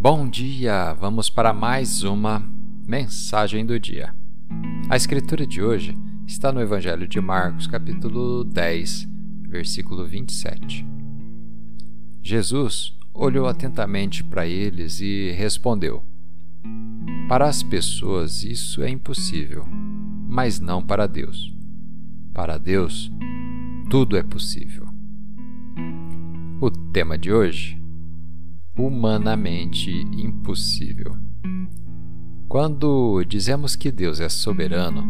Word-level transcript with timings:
Bom 0.00 0.28
dia! 0.28 0.92
Vamos 0.92 1.28
para 1.28 1.52
mais 1.52 2.04
uma 2.04 2.40
mensagem 2.86 3.66
do 3.66 3.80
dia. 3.80 4.14
A 4.88 4.96
escritura 4.96 5.44
de 5.44 5.60
hoje 5.60 5.92
está 6.24 6.52
no 6.52 6.60
Evangelho 6.60 7.08
de 7.08 7.20
Marcos, 7.20 7.66
capítulo 7.66 8.44
10, 8.44 9.08
versículo 9.48 10.06
27. 10.06 10.86
Jesus 12.22 12.96
olhou 13.12 13.48
atentamente 13.48 14.22
para 14.22 14.46
eles 14.46 15.00
e 15.00 15.32
respondeu: 15.32 16.04
Para 17.28 17.48
as 17.48 17.64
pessoas 17.64 18.44
isso 18.44 18.84
é 18.84 18.88
impossível, 18.88 19.66
mas 20.28 20.60
não 20.60 20.80
para 20.80 21.08
Deus. 21.08 21.52
Para 22.32 22.56
Deus, 22.56 23.10
tudo 23.90 24.16
é 24.16 24.22
possível. 24.22 24.86
O 26.60 26.70
tema 26.70 27.18
de 27.18 27.32
hoje 27.32 27.77
humanamente 28.78 29.90
impossível. 29.90 31.16
Quando 32.48 33.22
dizemos 33.24 33.76
que 33.76 33.90
Deus 33.90 34.20
é 34.20 34.28
soberano, 34.28 35.06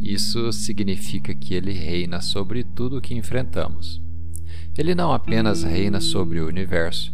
isso 0.00 0.52
significa 0.52 1.34
que 1.34 1.54
ele 1.54 1.72
reina 1.72 2.20
sobre 2.20 2.62
tudo 2.62 2.98
o 2.98 3.00
que 3.00 3.14
enfrentamos. 3.14 4.00
Ele 4.76 4.94
não 4.94 5.12
apenas 5.12 5.64
reina 5.64 6.00
sobre 6.00 6.40
o 6.40 6.46
universo, 6.46 7.12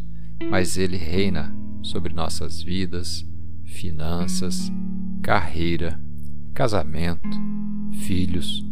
mas 0.51 0.77
ele 0.77 0.99
reina 0.99 1.55
sobre 1.83 2.13
nossas 2.13 2.61
vidas, 2.61 3.24
finanças, 3.65 4.71
carreira, 5.23 5.99
casamento, 6.52 7.41
filhos. 8.02 8.63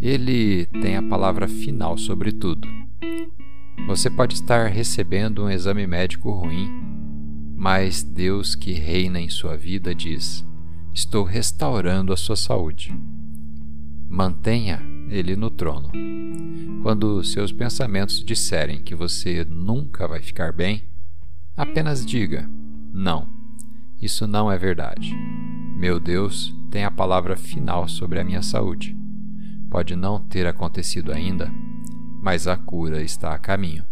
Ele 0.00 0.66
tem 0.66 0.96
a 0.96 1.02
palavra 1.02 1.46
final 1.46 1.96
sobre 1.96 2.32
tudo. 2.32 2.66
Você 3.86 4.08
pode 4.08 4.34
estar 4.34 4.68
recebendo 4.68 5.44
um 5.44 5.50
exame 5.50 5.86
médico 5.86 6.30
ruim, 6.30 6.68
mas 7.56 8.02
Deus 8.02 8.54
que 8.54 8.72
reina 8.72 9.20
em 9.20 9.28
sua 9.28 9.56
vida 9.56 9.94
diz: 9.94 10.46
Estou 10.94 11.24
restaurando 11.24 12.12
a 12.12 12.16
sua 12.16 12.36
saúde. 12.36 12.94
Mantenha 14.08 14.82
Ele 15.08 15.36
no 15.36 15.50
trono. 15.50 15.90
Quando 16.82 17.22
seus 17.22 17.52
pensamentos 17.52 18.24
disserem 18.24 18.82
que 18.82 18.94
você 18.94 19.44
nunca 19.44 20.08
vai 20.08 20.20
ficar 20.20 20.52
bem, 20.52 20.84
apenas 21.56 22.04
diga: 22.06 22.48
Não, 22.92 23.28
isso 24.00 24.26
não 24.26 24.50
é 24.50 24.56
verdade. 24.56 25.14
Meu 25.76 26.00
Deus 26.00 26.54
tem 26.70 26.84
a 26.84 26.90
palavra 26.90 27.36
final 27.36 27.88
sobre 27.88 28.18
a 28.20 28.24
minha 28.24 28.42
saúde. 28.42 28.96
Pode 29.70 29.94
não 29.94 30.18
ter 30.20 30.46
acontecido 30.46 31.12
ainda, 31.12 31.52
mas 32.20 32.46
a 32.46 32.56
cura 32.56 33.02
está 33.02 33.34
a 33.34 33.38
caminho. 33.38 33.84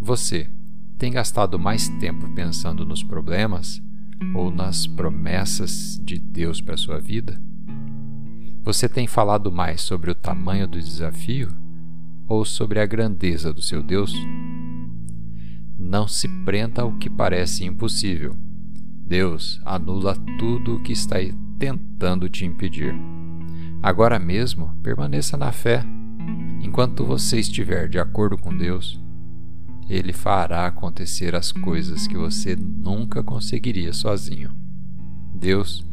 Você 0.00 0.50
tem 0.96 1.12
gastado 1.12 1.58
mais 1.58 1.88
tempo 2.00 2.28
pensando 2.34 2.84
nos 2.84 3.02
problemas 3.02 3.80
ou 4.34 4.50
nas 4.50 4.86
promessas 4.86 6.00
de 6.02 6.18
Deus 6.18 6.60
para 6.60 6.76
sua 6.76 6.98
vida? 6.98 7.40
Você 8.64 8.88
tem 8.88 9.06
falado 9.06 9.52
mais 9.52 9.80
sobre 9.80 10.10
o 10.10 10.14
tamanho 10.14 10.66
do 10.66 10.78
desafio 10.78 11.48
ou 12.26 12.44
sobre 12.44 12.80
a 12.80 12.86
grandeza 12.86 13.52
do 13.52 13.62
seu 13.62 13.82
Deus? 13.82 14.12
Não 15.78 16.08
se 16.08 16.28
prenda 16.44 16.82
ao 16.82 16.92
que 16.92 17.08
parece 17.08 17.64
impossível. 17.64 18.36
Deus 19.06 19.60
anula 19.64 20.14
tudo 20.38 20.76
o 20.76 20.82
que 20.82 20.92
está 20.92 21.16
tentando 21.58 22.28
te 22.28 22.44
impedir. 22.44 22.94
Agora 23.82 24.18
mesmo, 24.18 24.76
permaneça 24.82 25.36
na 25.36 25.52
fé 25.52 25.82
Enquanto 26.60 27.04
você 27.04 27.38
estiver 27.38 27.88
de 27.88 27.98
acordo 27.98 28.36
com 28.36 28.56
Deus, 28.56 29.00
Ele 29.88 30.12
fará 30.12 30.66
acontecer 30.66 31.34
as 31.34 31.52
coisas 31.52 32.06
que 32.06 32.16
você 32.16 32.56
nunca 32.56 33.22
conseguiria 33.22 33.92
sozinho. 33.92 34.50
Deus 35.34 35.86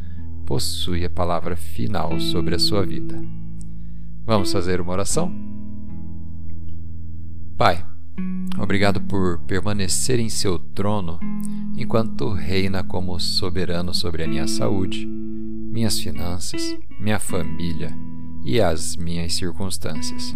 possui 0.46 1.06
a 1.06 1.10
palavra 1.10 1.56
final 1.56 2.20
sobre 2.20 2.56
a 2.56 2.60
sua 2.60 2.86
vida. 2.86 3.22
Vamos 4.26 4.52
fazer 4.52 4.82
uma 4.82 4.94
oração? 4.94 5.32
Pai, 7.58 7.86
obrigado 8.58 9.00
por 9.02 9.40
permanecer 9.42 10.20
em 10.20 10.30
seu 10.30 10.58
trono 10.58 11.20
enquanto 11.78 12.34
reina 12.34 12.84
como 12.84 13.20
soberano 13.20 13.94
sobre 13.94 14.24
a 14.24 14.28
minha 14.28 14.48
saúde, 14.48 15.06
minhas 15.06 16.00
finanças, 16.00 16.76
minha 17.00 17.20
família 17.20 17.96
e 18.46 18.62
as 18.62 18.96
minhas 18.96 19.34
circunstâncias. 19.34 20.36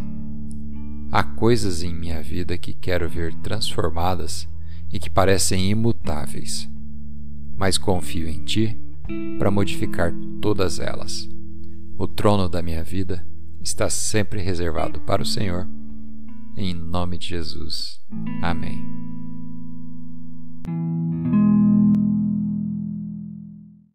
Há 1.11 1.23
coisas 1.23 1.83
em 1.83 1.93
minha 1.93 2.21
vida 2.21 2.57
que 2.57 2.73
quero 2.73 3.07
ver 3.07 3.33
transformadas 3.35 4.47
e 4.91 4.99
que 4.99 5.09
parecem 5.09 5.69
imutáveis, 5.69 6.69
mas 7.55 7.77
confio 7.77 8.27
em 8.27 8.43
Ti 8.43 8.77
para 9.37 9.51
modificar 9.51 10.13
todas 10.41 10.79
elas. 10.79 11.29
O 11.97 12.07
trono 12.07 12.49
da 12.49 12.61
minha 12.61 12.83
vida 12.83 13.25
está 13.61 13.89
sempre 13.89 14.41
reservado 14.41 15.01
para 15.01 15.21
o 15.21 15.25
Senhor. 15.25 15.67
Em 16.57 16.73
nome 16.73 17.17
de 17.17 17.27
Jesus. 17.27 17.99
Amém. 18.41 18.98